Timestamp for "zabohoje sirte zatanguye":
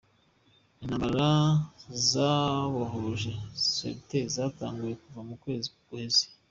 2.09-4.93